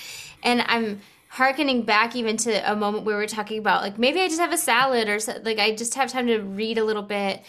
And 0.43 0.63
I'm 0.67 1.01
harkening 1.35 1.81
back 1.81 2.15
even 2.15 2.37
to 2.37 2.71
a 2.71 2.73
moment 2.77 3.03
where 3.03 3.17
we 3.17 3.21
were 3.21 3.27
talking 3.27 3.59
about 3.59 3.81
like 3.81 3.99
maybe 3.99 4.21
I 4.21 4.27
just 4.29 4.39
have 4.39 4.53
a 4.53 4.57
salad 4.57 5.09
or 5.09 5.19
like 5.43 5.59
I 5.59 5.75
just 5.75 5.95
have 5.95 6.09
time 6.09 6.27
to 6.27 6.39
read 6.39 6.77
a 6.77 6.83
little 6.85 7.03
bit. 7.03 7.43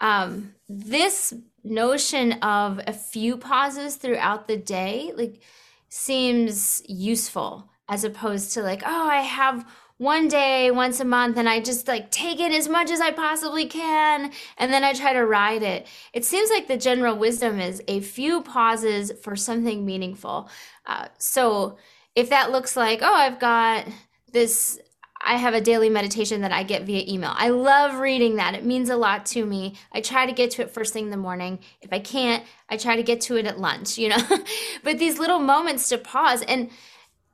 Um, 0.00 0.54
this 0.70 1.34
notion 1.62 2.32
of 2.34 2.80
a 2.86 2.94
few 2.94 3.36
pauses 3.36 3.96
throughout 3.96 4.48
the 4.48 4.56
day 4.56 5.12
like 5.16 5.42
seems 5.90 6.82
useful 6.88 7.70
as 7.90 8.04
opposed 8.04 8.54
to 8.54 8.62
like 8.62 8.82
oh 8.86 9.06
I 9.06 9.20
have 9.20 9.66
one 9.98 10.28
day 10.28 10.70
once 10.70 11.00
a 11.00 11.04
month 11.04 11.36
and 11.36 11.46
I 11.46 11.60
just 11.60 11.88
like 11.88 12.10
take 12.10 12.40
in 12.40 12.52
as 12.52 12.70
much 12.70 12.90
as 12.90 13.02
I 13.02 13.10
possibly 13.10 13.66
can 13.66 14.32
and 14.56 14.72
then 14.72 14.82
I 14.82 14.94
try 14.94 15.12
to 15.12 15.26
ride 15.26 15.62
it. 15.62 15.86
It 16.14 16.24
seems 16.24 16.48
like 16.48 16.68
the 16.68 16.78
general 16.78 17.16
wisdom 17.16 17.60
is 17.60 17.82
a 17.86 18.00
few 18.00 18.40
pauses 18.40 19.12
for 19.22 19.36
something 19.36 19.84
meaningful. 19.84 20.48
Uh, 20.86 21.08
so 21.18 21.76
if 22.16 22.30
that 22.30 22.50
looks 22.50 22.76
like, 22.76 23.00
oh, 23.02 23.14
I've 23.14 23.38
got 23.38 23.86
this 24.32 24.80
I 25.26 25.36
have 25.36 25.54
a 25.54 25.60
daily 25.60 25.90
meditation 25.90 26.42
that 26.42 26.52
I 26.52 26.62
get 26.62 26.84
via 26.84 27.02
email. 27.12 27.32
I 27.34 27.48
love 27.48 27.98
reading 27.98 28.36
that. 28.36 28.54
It 28.54 28.64
means 28.64 28.90
a 28.90 28.96
lot 28.96 29.26
to 29.26 29.44
me. 29.44 29.74
I 29.92 30.00
try 30.00 30.24
to 30.24 30.32
get 30.32 30.52
to 30.52 30.62
it 30.62 30.70
first 30.70 30.92
thing 30.92 31.06
in 31.06 31.10
the 31.10 31.16
morning. 31.16 31.58
If 31.82 31.92
I 31.92 31.98
can't, 31.98 32.44
I 32.68 32.76
try 32.76 32.94
to 32.94 33.02
get 33.02 33.22
to 33.22 33.36
it 33.36 33.46
at 33.46 33.58
lunch, 33.58 33.98
you 33.98 34.10
know? 34.10 34.22
but 34.84 34.98
these 34.98 35.18
little 35.18 35.40
moments 35.40 35.88
to 35.88 35.98
pause 35.98 36.42
and 36.42 36.70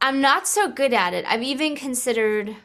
I'm 0.01 0.21
not 0.23 0.49
so 0.49 0.71
good 0.71 0.95
at 0.95 1.13
it. 1.13 1.27
I've 1.29 1.43
even 1.43 1.77
considered 1.77 2.57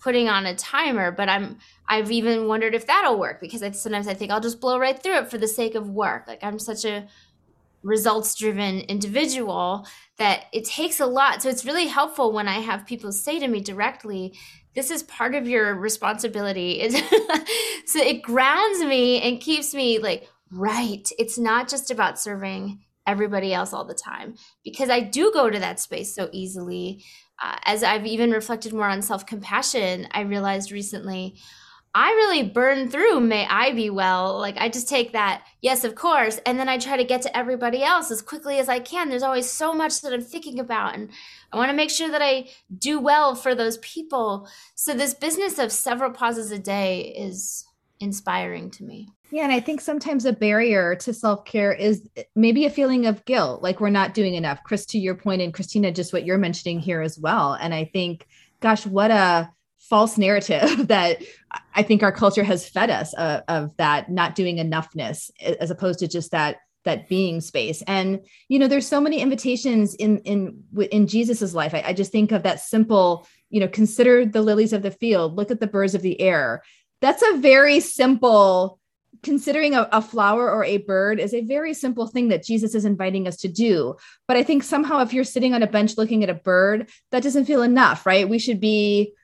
putting 0.00 0.28
on 0.28 0.46
a 0.46 0.54
timer, 0.54 1.10
but 1.10 1.28
I'm 1.28 1.58
I've 1.88 2.10
even 2.10 2.46
wondered 2.46 2.74
if 2.74 2.86
that'll 2.86 3.18
work 3.18 3.40
because 3.40 3.62
I, 3.62 3.72
sometimes 3.72 4.06
I 4.06 4.14
think 4.14 4.30
I'll 4.30 4.40
just 4.40 4.60
blow 4.60 4.78
right 4.78 5.00
through 5.00 5.18
it 5.18 5.30
for 5.30 5.38
the 5.38 5.48
sake 5.48 5.74
of 5.74 5.90
work. 5.90 6.28
Like 6.28 6.42
I'm 6.42 6.58
such 6.58 6.84
a 6.84 7.08
results 7.82 8.34
driven 8.34 8.80
individual 8.80 9.86
that 10.18 10.44
it 10.52 10.64
takes 10.64 11.00
a 11.00 11.06
lot. 11.06 11.42
So 11.42 11.48
it's 11.48 11.64
really 11.64 11.86
helpful 11.86 12.32
when 12.32 12.48
I 12.48 12.60
have 12.60 12.86
people 12.86 13.12
say 13.12 13.38
to 13.38 13.48
me 13.48 13.60
directly, 13.60 14.38
this 14.74 14.90
is 14.90 15.02
part 15.02 15.34
of 15.34 15.48
your 15.48 15.74
responsibility. 15.74 16.88
so 17.86 17.98
it 17.98 18.22
grounds 18.22 18.80
me 18.84 19.20
and 19.20 19.40
keeps 19.40 19.74
me 19.74 19.98
like, 19.98 20.28
right. 20.50 21.08
It's 21.18 21.38
not 21.38 21.68
just 21.68 21.90
about 21.90 22.18
serving 22.18 22.80
everybody 23.06 23.52
else 23.52 23.72
all 23.72 23.84
the 23.84 23.94
time 23.94 24.34
because 24.64 24.88
I 24.88 25.00
do 25.00 25.32
go 25.32 25.50
to 25.50 25.58
that 25.58 25.80
space 25.80 26.14
so 26.14 26.28
easily. 26.32 27.04
Uh, 27.42 27.58
as 27.64 27.82
I've 27.82 28.06
even 28.06 28.30
reflected 28.30 28.72
more 28.72 28.88
on 28.88 29.02
self 29.02 29.26
compassion, 29.26 30.06
I 30.12 30.20
realized 30.20 30.70
recently 30.70 31.36
I 31.94 32.10
really 32.10 32.42
burn 32.42 32.88
through 32.88 33.20
may 33.20 33.46
I 33.46 33.72
be 33.72 33.90
well. 33.90 34.38
Like 34.38 34.56
I 34.56 34.68
just 34.68 34.88
take 34.88 35.12
that, 35.12 35.44
yes, 35.60 35.84
of 35.84 35.94
course, 35.94 36.40
and 36.46 36.58
then 36.58 36.68
I 36.68 36.78
try 36.78 36.96
to 36.96 37.04
get 37.04 37.22
to 37.22 37.36
everybody 37.36 37.82
else 37.82 38.10
as 38.10 38.22
quickly 38.22 38.58
as 38.58 38.68
I 38.68 38.80
can. 38.80 39.08
There's 39.08 39.22
always 39.22 39.50
so 39.50 39.74
much 39.74 40.00
that 40.00 40.12
I'm 40.12 40.22
thinking 40.22 40.58
about 40.58 40.94
and 40.94 41.10
I 41.52 41.56
want 41.56 41.70
to 41.70 41.76
make 41.76 41.90
sure 41.90 42.10
that 42.10 42.22
I 42.22 42.48
do 42.78 42.98
well 42.98 43.34
for 43.34 43.54
those 43.54 43.76
people. 43.78 44.48
So 44.74 44.94
this 44.94 45.12
business 45.12 45.58
of 45.58 45.70
several 45.70 46.12
pauses 46.12 46.50
a 46.50 46.58
day 46.58 47.14
is 47.16 47.66
inspiring 48.00 48.70
to 48.70 48.84
me. 48.84 49.08
Yeah, 49.30 49.44
and 49.44 49.52
I 49.52 49.60
think 49.60 49.80
sometimes 49.80 50.24
a 50.24 50.32
barrier 50.32 50.94
to 50.96 51.14
self-care 51.14 51.72
is 51.72 52.08
eh, 52.16 52.24
maybe 52.34 52.66
a 52.66 52.70
feeling 52.70 53.06
of 53.06 53.24
guilt, 53.24 53.62
like 53.62 53.80
we're 53.80 53.90
not 53.90 54.12
doing 54.12 54.34
enough. 54.34 54.62
Chris 54.64 54.84
to 54.86 54.98
your 54.98 55.14
point 55.14 55.40
and 55.40 55.54
Christina 55.54 55.92
just 55.92 56.12
what 56.12 56.24
you're 56.24 56.38
mentioning 56.38 56.80
here 56.80 57.00
as 57.00 57.18
well. 57.18 57.54
And 57.54 57.74
I 57.74 57.84
think 57.84 58.26
gosh, 58.60 58.86
what 58.86 59.10
a 59.10 59.50
false 59.88 60.16
narrative 60.16 60.86
that 60.88 61.22
I 61.74 61.82
think 61.82 62.02
our 62.02 62.12
culture 62.12 62.44
has 62.44 62.68
fed 62.68 62.90
us 62.90 63.14
uh, 63.14 63.42
of 63.48 63.76
that 63.76 64.10
not 64.10 64.34
doing 64.34 64.56
enoughness 64.56 65.30
as 65.40 65.70
opposed 65.70 65.98
to 66.00 66.08
just 66.08 66.30
that 66.30 66.56
that 66.84 67.08
being 67.08 67.40
space. 67.40 67.82
And 67.86 68.20
you 68.48 68.58
know 68.58 68.68
there's 68.68 68.88
so 68.88 69.00
many 69.00 69.20
invitations 69.20 69.94
in 69.94 70.18
in 70.20 70.64
in 70.90 71.06
jesus's 71.06 71.54
life. 71.54 71.74
I, 71.74 71.82
I, 71.86 71.92
just 71.92 72.12
think 72.12 72.32
of 72.32 72.42
that 72.42 72.60
simple 72.60 73.26
you 73.50 73.60
know 73.60 73.68
consider 73.68 74.26
the 74.26 74.42
lilies 74.42 74.72
of 74.72 74.82
the 74.82 74.90
field 74.90 75.36
look 75.36 75.50
at 75.50 75.60
the 75.60 75.66
birds 75.66 75.94
of 75.94 76.02
the 76.02 76.20
air. 76.20 76.62
That's 77.00 77.22
a 77.22 77.38
very 77.38 77.80
simple 77.80 78.78
considering 79.22 79.74
a, 79.74 79.88
a 79.92 80.02
flower 80.02 80.50
or 80.50 80.64
a 80.64 80.78
bird 80.78 81.20
is 81.20 81.34
a 81.34 81.42
very 81.42 81.74
simple 81.74 82.08
thing 82.08 82.28
that 82.28 82.42
jesus 82.42 82.74
is 82.74 82.84
inviting 82.84 83.28
us 83.28 83.36
to 83.38 83.48
do. 83.48 83.94
But 84.26 84.36
i 84.36 84.42
think 84.42 84.62
somehow 84.62 85.00
if 85.00 85.12
you're 85.12 85.24
sitting 85.24 85.54
on 85.54 85.62
a 85.62 85.66
bench 85.66 85.96
looking 85.96 86.24
at 86.24 86.30
a 86.30 86.34
bird 86.34 86.90
that 87.10 87.22
doesn't 87.22 87.44
feel 87.44 87.62
enough 87.62 88.06
right? 88.06 88.28
We 88.28 88.38
should 88.38 88.60
be 88.60 89.14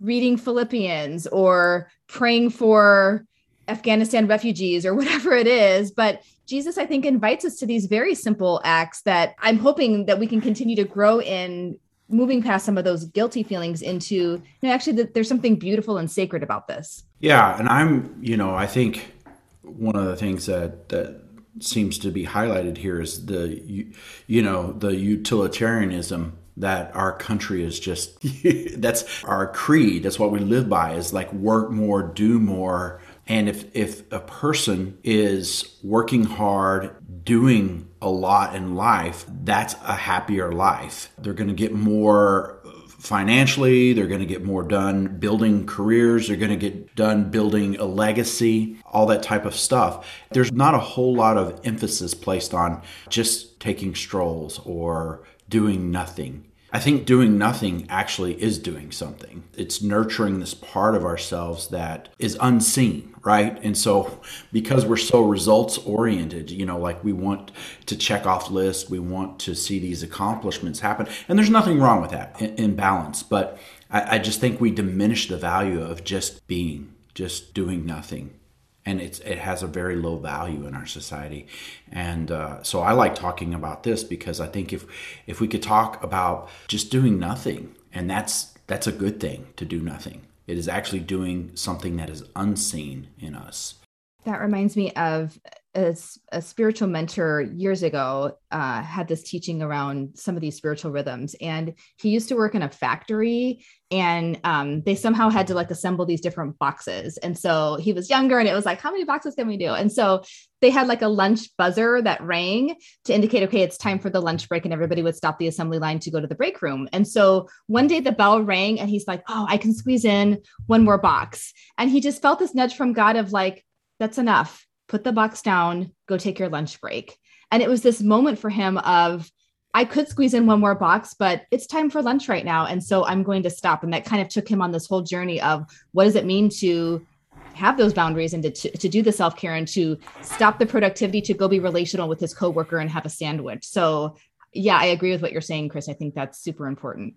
reading 0.00 0.36
philippians 0.36 1.26
or 1.28 1.90
praying 2.08 2.50
for 2.50 3.24
afghanistan 3.68 4.26
refugees 4.26 4.84
or 4.84 4.94
whatever 5.00 5.32
it 5.32 5.46
is 5.46 5.90
but 5.90 6.22
Jesus, 6.50 6.78
I 6.78 6.84
think, 6.84 7.06
invites 7.06 7.44
us 7.44 7.56
to 7.58 7.66
these 7.66 7.86
very 7.86 8.12
simple 8.12 8.60
acts 8.64 9.02
that 9.02 9.36
I'm 9.38 9.56
hoping 9.56 10.06
that 10.06 10.18
we 10.18 10.26
can 10.26 10.40
continue 10.40 10.74
to 10.74 10.84
grow 10.84 11.20
in 11.20 11.78
moving 12.08 12.42
past 12.42 12.66
some 12.66 12.76
of 12.76 12.82
those 12.82 13.04
guilty 13.04 13.44
feelings 13.44 13.82
into 13.82 14.14
you 14.16 14.42
know, 14.64 14.72
actually 14.72 14.94
that 14.94 15.14
there's 15.14 15.28
something 15.28 15.54
beautiful 15.54 15.96
and 15.96 16.10
sacred 16.10 16.42
about 16.42 16.66
this. 16.66 17.04
Yeah, 17.20 17.56
and 17.56 17.68
I'm, 17.68 18.18
you 18.20 18.36
know, 18.36 18.52
I 18.52 18.66
think 18.66 19.14
one 19.62 19.94
of 19.94 20.06
the 20.06 20.16
things 20.16 20.46
that 20.46 20.88
that 20.88 21.22
seems 21.60 21.98
to 22.00 22.10
be 22.10 22.26
highlighted 22.26 22.78
here 22.78 23.00
is 23.00 23.26
the 23.26 23.62
you, 23.64 23.92
you 24.26 24.42
know, 24.42 24.72
the 24.72 24.96
utilitarianism 24.96 26.36
that 26.60 26.94
our 26.94 27.16
country 27.16 27.64
is 27.64 27.78
just 27.80 28.18
that's 28.80 29.24
our 29.24 29.48
creed, 29.52 30.02
that's 30.02 30.18
what 30.18 30.30
we 30.30 30.38
live 30.38 30.68
by 30.68 30.94
is 30.94 31.12
like 31.12 31.32
work 31.32 31.70
more, 31.70 32.02
do 32.02 32.38
more, 32.38 33.00
and 33.30 33.48
if, 33.48 33.76
if 33.76 34.10
a 34.12 34.18
person 34.18 34.98
is 35.04 35.78
working 35.84 36.24
hard, 36.24 36.96
doing 37.24 37.88
a 38.02 38.10
lot 38.10 38.56
in 38.56 38.74
life, 38.74 39.24
that's 39.28 39.74
a 39.84 39.94
happier 39.94 40.50
life. 40.50 41.12
They're 41.16 41.32
going 41.32 41.46
to 41.46 41.54
get 41.54 41.72
more 41.72 42.60
financially, 42.98 43.92
they're 43.92 44.08
going 44.08 44.20
to 44.20 44.26
get 44.26 44.44
more 44.44 44.64
done 44.64 45.18
building 45.18 45.64
careers, 45.64 46.26
they're 46.26 46.36
going 46.36 46.50
to 46.50 46.56
get 46.56 46.94
done 46.96 47.30
building 47.30 47.76
a 47.76 47.84
legacy, 47.84 48.76
all 48.84 49.06
that 49.06 49.22
type 49.22 49.44
of 49.44 49.54
stuff. 49.54 50.06
There's 50.32 50.52
not 50.52 50.74
a 50.74 50.78
whole 50.78 51.14
lot 51.14 51.36
of 51.36 51.60
emphasis 51.64 52.14
placed 52.14 52.52
on 52.52 52.82
just 53.08 53.60
taking 53.60 53.94
strolls 53.94 54.60
or 54.64 55.22
doing 55.48 55.90
nothing. 55.92 56.49
I 56.72 56.78
think 56.78 57.04
doing 57.04 57.36
nothing 57.36 57.86
actually 57.88 58.40
is 58.40 58.58
doing 58.58 58.92
something. 58.92 59.42
It's 59.56 59.82
nurturing 59.82 60.38
this 60.38 60.54
part 60.54 60.94
of 60.94 61.04
ourselves 61.04 61.68
that 61.68 62.08
is 62.18 62.38
unseen, 62.40 63.14
right? 63.22 63.58
And 63.62 63.76
so, 63.76 64.20
because 64.52 64.86
we're 64.86 64.96
so 64.96 65.22
results 65.22 65.78
oriented, 65.78 66.50
you 66.50 66.64
know, 66.64 66.78
like 66.78 67.02
we 67.02 67.12
want 67.12 67.50
to 67.86 67.96
check 67.96 68.24
off 68.24 68.50
lists, 68.50 68.88
we 68.88 69.00
want 69.00 69.40
to 69.40 69.54
see 69.54 69.78
these 69.78 70.02
accomplishments 70.02 70.80
happen. 70.80 71.08
And 71.28 71.38
there's 71.38 71.50
nothing 71.50 71.80
wrong 71.80 72.00
with 72.00 72.12
that 72.12 72.40
in, 72.40 72.54
in 72.56 72.76
balance. 72.76 73.22
But 73.22 73.58
I, 73.90 74.16
I 74.16 74.18
just 74.18 74.40
think 74.40 74.60
we 74.60 74.70
diminish 74.70 75.28
the 75.28 75.36
value 75.36 75.82
of 75.82 76.04
just 76.04 76.46
being, 76.46 76.94
just 77.14 77.52
doing 77.52 77.84
nothing 77.84 78.39
and 78.86 79.00
it's 79.00 79.18
it 79.20 79.38
has 79.38 79.62
a 79.62 79.66
very 79.66 79.96
low 79.96 80.16
value 80.16 80.66
in 80.66 80.74
our 80.74 80.86
society. 80.86 81.46
And 81.90 82.30
uh, 82.30 82.62
so 82.62 82.80
i 82.80 82.92
like 82.92 83.14
talking 83.14 83.54
about 83.54 83.82
this 83.82 84.04
because 84.04 84.40
i 84.40 84.46
think 84.46 84.72
if 84.72 84.84
if 85.26 85.40
we 85.40 85.48
could 85.48 85.62
talk 85.62 86.02
about 86.02 86.48
just 86.68 86.90
doing 86.90 87.18
nothing 87.18 87.74
and 87.92 88.08
that's 88.08 88.54
that's 88.66 88.86
a 88.86 88.92
good 88.92 89.18
thing 89.18 89.48
to 89.56 89.64
do 89.64 89.80
nothing. 89.80 90.22
It 90.46 90.56
is 90.56 90.68
actually 90.68 91.00
doing 91.00 91.50
something 91.54 91.96
that 91.96 92.08
is 92.08 92.24
unseen 92.36 93.08
in 93.18 93.34
us 93.34 93.79
that 94.24 94.40
reminds 94.40 94.76
me 94.76 94.92
of 94.92 95.38
a, 95.74 95.96
a 96.32 96.42
spiritual 96.42 96.88
mentor 96.88 97.42
years 97.42 97.82
ago 97.82 98.36
uh, 98.50 98.82
had 98.82 99.06
this 99.06 99.22
teaching 99.22 99.62
around 99.62 100.16
some 100.16 100.34
of 100.34 100.40
these 100.40 100.56
spiritual 100.56 100.90
rhythms 100.90 101.36
and 101.40 101.74
he 101.96 102.08
used 102.08 102.28
to 102.28 102.34
work 102.34 102.56
in 102.56 102.62
a 102.62 102.68
factory 102.68 103.64
and 103.92 104.40
um, 104.42 104.82
they 104.82 104.96
somehow 104.96 105.28
had 105.28 105.46
to 105.46 105.54
like 105.54 105.70
assemble 105.70 106.04
these 106.04 106.20
different 106.20 106.58
boxes 106.58 107.18
and 107.18 107.38
so 107.38 107.76
he 107.76 107.92
was 107.92 108.10
younger 108.10 108.40
and 108.40 108.48
it 108.48 108.54
was 108.54 108.64
like 108.64 108.80
how 108.80 108.90
many 108.90 109.04
boxes 109.04 109.36
can 109.36 109.46
we 109.46 109.56
do? 109.56 109.68
And 109.68 109.92
so 109.92 110.24
they 110.60 110.70
had 110.70 110.88
like 110.88 111.02
a 111.02 111.08
lunch 111.08 111.56
buzzer 111.56 112.02
that 112.02 112.20
rang 112.20 112.74
to 113.04 113.14
indicate 113.14 113.44
okay 113.44 113.62
it's 113.62 113.78
time 113.78 114.00
for 114.00 114.10
the 114.10 114.20
lunch 114.20 114.48
break 114.48 114.64
and 114.64 114.74
everybody 114.74 115.02
would 115.02 115.16
stop 115.16 115.38
the 115.38 115.46
assembly 115.46 115.78
line 115.78 116.00
to 116.00 116.10
go 116.10 116.20
to 116.20 116.26
the 116.26 116.34
break 116.34 116.60
room. 116.62 116.88
And 116.92 117.06
so 117.06 117.48
one 117.68 117.86
day 117.86 118.00
the 118.00 118.12
bell 118.12 118.42
rang 118.42 118.80
and 118.80 118.90
he's 118.90 119.06
like 119.06 119.22
oh 119.28 119.46
i 119.48 119.56
can 119.56 119.72
squeeze 119.72 120.04
in 120.04 120.42
one 120.66 120.82
more 120.82 120.98
box. 120.98 121.52
And 121.78 121.88
he 121.88 122.00
just 122.00 122.20
felt 122.20 122.40
this 122.40 122.56
nudge 122.56 122.74
from 122.74 122.92
god 122.92 123.14
of 123.14 123.32
like 123.32 123.64
that's 124.00 124.18
enough 124.18 124.66
put 124.90 125.04
the 125.04 125.12
box 125.12 125.40
down, 125.40 125.92
go 126.08 126.18
take 126.18 126.38
your 126.38 126.48
lunch 126.48 126.80
break. 126.80 127.16
And 127.52 127.62
it 127.62 127.68
was 127.68 127.82
this 127.82 128.02
moment 128.02 128.38
for 128.38 128.50
him 128.50 128.76
of, 128.78 129.30
I 129.72 129.84
could 129.84 130.08
squeeze 130.08 130.34
in 130.34 130.46
one 130.46 130.58
more 130.58 130.74
box, 130.74 131.14
but 131.16 131.42
it's 131.52 131.66
time 131.66 131.90
for 131.90 132.02
lunch 132.02 132.28
right 132.28 132.44
now. 132.44 132.66
And 132.66 132.82
so 132.82 133.06
I'm 133.06 133.22
going 133.22 133.44
to 133.44 133.50
stop. 133.50 133.84
And 133.84 133.94
that 133.94 134.04
kind 134.04 134.20
of 134.20 134.28
took 134.28 134.48
him 134.48 134.60
on 134.60 134.72
this 134.72 134.88
whole 134.88 135.02
journey 135.02 135.40
of 135.40 135.64
what 135.92 136.04
does 136.04 136.16
it 136.16 136.26
mean 136.26 136.48
to 136.58 137.06
have 137.54 137.78
those 137.78 137.94
boundaries 137.94 138.34
and 138.34 138.42
to, 138.42 138.50
to, 138.50 138.88
do 138.88 139.00
the 139.00 139.12
self-care 139.12 139.54
and 139.54 139.68
to 139.68 139.96
stop 140.22 140.58
the 140.58 140.66
productivity 140.66 141.20
to 141.20 141.34
go 141.34 141.46
be 141.46 141.60
relational 141.60 142.08
with 142.08 142.18
his 142.18 142.34
coworker 142.34 142.78
and 142.78 142.90
have 142.90 143.06
a 143.06 143.10
sandwich. 143.10 143.64
So 143.64 144.16
yeah, 144.52 144.78
I 144.78 144.86
agree 144.86 145.12
with 145.12 145.22
what 145.22 145.30
you're 145.30 145.40
saying, 145.40 145.68
Chris. 145.68 145.88
I 145.88 145.92
think 145.92 146.14
that's 146.14 146.40
super 146.40 146.66
important. 146.66 147.14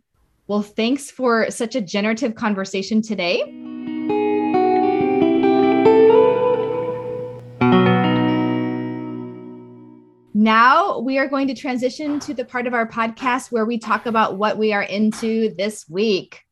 Well, 0.47 0.61
thanks 0.61 1.09
for 1.09 1.49
such 1.49 1.75
a 1.75 1.81
generative 1.81 2.35
conversation 2.35 3.01
today. 3.01 3.92
Now 10.33 10.99
we 10.99 11.17
are 11.19 11.27
going 11.27 11.47
to 11.47 11.53
transition 11.53 12.19
to 12.21 12.33
the 12.33 12.45
part 12.45 12.65
of 12.65 12.73
our 12.73 12.87
podcast 12.87 13.51
where 13.51 13.65
we 13.65 13.77
talk 13.77 14.05
about 14.05 14.37
what 14.37 14.57
we 14.57 14.73
are 14.73 14.81
into 14.81 15.53
this 15.55 15.87
week. 15.87 16.43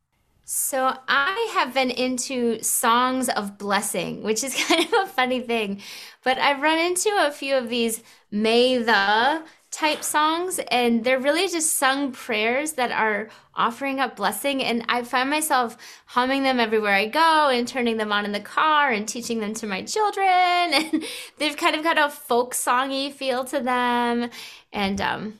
So 0.45 0.93
I 1.07 1.51
have 1.53 1.73
been 1.73 1.91
into 1.91 2.61
songs 2.61 3.29
of 3.29 3.57
blessing, 3.57 4.21
which 4.21 4.43
is 4.43 4.53
kind 4.67 4.85
of 4.85 4.93
a 5.03 5.07
funny 5.07 5.39
thing, 5.39 5.81
but 6.23 6.37
I've 6.37 6.61
run 6.61 6.77
into 6.77 7.09
a 7.17 7.31
few 7.31 7.55
of 7.55 7.69
these 7.69 8.03
may 8.29 8.77
the 8.77 9.43
type 9.71 10.03
songs 10.03 10.59
and 10.69 11.05
they're 11.05 11.19
really 11.19 11.47
just 11.47 11.75
sung 11.75 12.11
prayers 12.11 12.73
that 12.73 12.91
are 12.91 13.29
offering 13.55 13.99
up 13.99 14.17
blessing. 14.17 14.61
And 14.61 14.83
i 14.89 15.01
find 15.03 15.29
myself 15.29 15.77
humming 16.05 16.43
them 16.43 16.59
everywhere 16.59 16.93
i 16.93 17.07
go 17.07 17.49
and 17.49 17.67
turning 17.67 17.97
them 17.97 18.11
on 18.11 18.25
in 18.25 18.33
the 18.33 18.41
car 18.41 18.91
and 18.91 19.07
teaching 19.07 19.39
them 19.39 19.53
to 19.55 19.67
my 19.67 19.81
children. 19.83 20.27
And 20.71 21.03
they've 21.37 21.55
kind 21.55 21.75
of 21.75 21.83
got 21.83 21.97
a 21.97 22.09
folk 22.09 22.53
songy 22.53 23.11
feel 23.11 23.43
to 23.45 23.59
them. 23.59 24.29
And 24.73 25.01
um, 25.01 25.39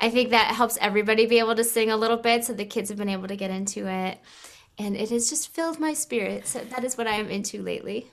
i 0.00 0.10
think 0.10 0.30
that 0.30 0.54
helps 0.54 0.76
everybody 0.80 1.26
be 1.26 1.38
able 1.38 1.54
to 1.54 1.64
sing 1.64 1.90
a 1.90 1.96
little 1.96 2.16
bit 2.16 2.44
so 2.44 2.52
the 2.52 2.64
kids 2.64 2.88
have 2.88 2.98
been 2.98 3.08
able 3.08 3.28
to 3.28 3.36
get 3.36 3.50
into 3.50 3.86
it. 3.88 4.18
And 4.76 4.96
it 4.96 5.10
has 5.10 5.30
just 5.30 5.54
filled 5.54 5.78
my 5.78 5.94
spirit. 5.94 6.48
So 6.48 6.58
that 6.58 6.82
is 6.82 6.98
what 6.98 7.06
i 7.06 7.14
am 7.14 7.30
into 7.30 7.62
lately. 7.62 8.10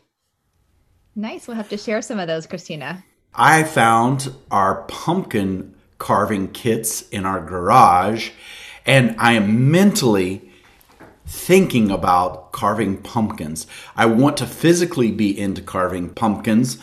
Nice. 1.15 1.47
We'll 1.47 1.57
have 1.57 1.69
to 1.69 1.77
share 1.77 2.03
some 2.03 2.19
of 2.19 2.27
those 2.27 2.45
christina 2.45 3.03
I 3.33 3.63
found 3.63 4.33
our 4.49 4.83
pumpkin 4.83 5.73
carving 5.97 6.49
kits 6.49 7.07
in 7.09 7.25
our 7.25 7.39
garage, 7.39 8.31
and 8.85 9.15
I 9.17 9.33
am 9.33 9.71
mentally 9.71 10.51
thinking 11.25 11.89
about 11.89 12.51
carving 12.51 12.97
pumpkins. 12.97 13.67
I 13.95 14.05
want 14.07 14.35
to 14.37 14.45
physically 14.45 15.11
be 15.11 15.37
into 15.37 15.61
carving 15.61 16.09
pumpkins. 16.09 16.77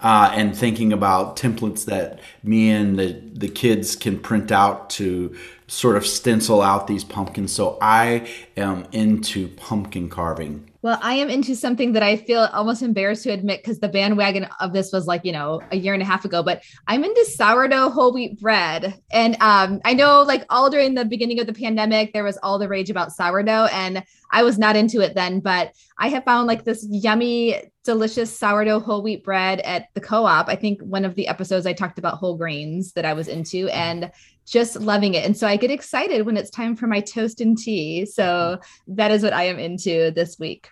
Uh, 0.00 0.30
and 0.34 0.54
thinking 0.54 0.92
about 0.92 1.34
templates 1.34 1.86
that 1.86 2.20
me 2.42 2.68
and 2.68 2.98
the, 2.98 3.18
the 3.32 3.48
kids 3.48 3.96
can 3.96 4.18
print 4.18 4.52
out 4.52 4.90
to 4.90 5.34
sort 5.66 5.96
of 5.96 6.04
stencil 6.04 6.60
out 6.60 6.86
these 6.86 7.04
pumpkins. 7.04 7.50
So 7.52 7.78
I 7.80 8.28
am 8.54 8.86
into 8.92 9.48
pumpkin 9.48 10.10
carving. 10.10 10.68
Well, 10.84 10.98
I 11.00 11.14
am 11.14 11.30
into 11.30 11.56
something 11.56 11.94
that 11.94 12.02
I 12.02 12.18
feel 12.18 12.40
almost 12.52 12.82
embarrassed 12.82 13.22
to 13.22 13.30
admit 13.30 13.62
because 13.62 13.78
the 13.78 13.88
bandwagon 13.88 14.46
of 14.60 14.74
this 14.74 14.92
was 14.92 15.06
like, 15.06 15.24
you 15.24 15.32
know, 15.32 15.62
a 15.72 15.76
year 15.76 15.94
and 15.94 16.02
a 16.02 16.04
half 16.04 16.26
ago, 16.26 16.42
but 16.42 16.62
I'm 16.86 17.02
into 17.02 17.24
sourdough 17.24 17.88
whole 17.88 18.12
wheat 18.12 18.38
bread. 18.38 19.00
And 19.10 19.34
um, 19.40 19.80
I 19.86 19.94
know 19.94 20.20
like 20.24 20.44
all 20.50 20.68
during 20.68 20.92
the 20.92 21.06
beginning 21.06 21.40
of 21.40 21.46
the 21.46 21.54
pandemic, 21.54 22.12
there 22.12 22.22
was 22.22 22.36
all 22.42 22.58
the 22.58 22.68
rage 22.68 22.90
about 22.90 23.12
sourdough. 23.12 23.68
And 23.72 24.04
I 24.34 24.42
was 24.42 24.58
not 24.58 24.76
into 24.76 25.00
it 25.00 25.14
then, 25.14 25.40
but 25.40 25.72
I 25.96 26.08
have 26.08 26.24
found 26.24 26.48
like 26.48 26.64
this 26.64 26.86
yummy, 26.90 27.70
delicious 27.84 28.36
sourdough 28.36 28.80
whole 28.80 29.02
wheat 29.02 29.24
bread 29.24 29.60
at 29.60 29.88
the 29.94 30.00
co 30.00 30.26
op. 30.26 30.48
I 30.48 30.56
think 30.56 30.82
one 30.82 31.04
of 31.04 31.14
the 31.14 31.28
episodes 31.28 31.66
I 31.66 31.72
talked 31.72 31.98
about 31.98 32.18
whole 32.18 32.36
grains 32.36 32.92
that 32.92 33.04
I 33.04 33.12
was 33.12 33.28
into. 33.28 33.66
Mm-hmm. 33.66 33.76
And 33.76 34.12
just 34.46 34.78
loving 34.80 35.14
it. 35.14 35.24
And 35.24 35.36
so 35.36 35.46
I 35.46 35.56
get 35.56 35.70
excited 35.70 36.26
when 36.26 36.36
it's 36.36 36.50
time 36.50 36.76
for 36.76 36.86
my 36.86 37.00
toast 37.00 37.40
and 37.40 37.56
tea. 37.56 38.04
So 38.04 38.24
mm-hmm. 38.24 38.94
that 38.96 39.10
is 39.10 39.22
what 39.22 39.32
I 39.32 39.44
am 39.44 39.58
into 39.58 40.10
this 40.10 40.38
week. 40.38 40.68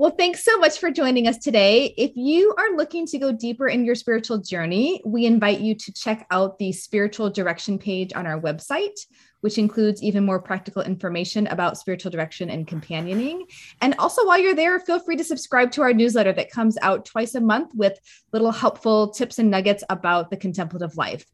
Well, 0.00 0.12
thanks 0.12 0.42
so 0.42 0.56
much 0.56 0.78
for 0.78 0.90
joining 0.90 1.28
us 1.28 1.36
today. 1.36 1.92
If 1.98 2.12
you 2.14 2.54
are 2.56 2.74
looking 2.74 3.04
to 3.08 3.18
go 3.18 3.32
deeper 3.32 3.68
in 3.68 3.84
your 3.84 3.94
spiritual 3.94 4.38
journey, 4.38 5.02
we 5.04 5.26
invite 5.26 5.60
you 5.60 5.74
to 5.74 5.92
check 5.92 6.26
out 6.30 6.58
the 6.58 6.72
spiritual 6.72 7.28
direction 7.28 7.78
page 7.78 8.14
on 8.14 8.26
our 8.26 8.40
website, 8.40 8.98
which 9.42 9.58
includes 9.58 10.02
even 10.02 10.24
more 10.24 10.40
practical 10.40 10.80
information 10.80 11.48
about 11.48 11.76
spiritual 11.76 12.10
direction 12.10 12.48
and 12.48 12.66
companioning. 12.66 13.44
And 13.82 13.94
also, 13.98 14.26
while 14.26 14.40
you're 14.40 14.54
there, 14.54 14.80
feel 14.80 15.00
free 15.00 15.16
to 15.16 15.24
subscribe 15.24 15.70
to 15.72 15.82
our 15.82 15.92
newsletter 15.92 16.32
that 16.32 16.50
comes 16.50 16.78
out 16.80 17.04
twice 17.04 17.34
a 17.34 17.40
month 17.42 17.72
with 17.74 17.98
little 18.32 18.52
helpful 18.52 19.10
tips 19.10 19.38
and 19.38 19.50
nuggets 19.50 19.84
about 19.90 20.30
the 20.30 20.38
contemplative 20.38 20.96
life. 20.96 21.26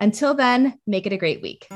Until 0.00 0.32
then, 0.32 0.78
make 0.86 1.04
it 1.04 1.12
a 1.12 1.18
great 1.18 1.42
week. 1.42 1.68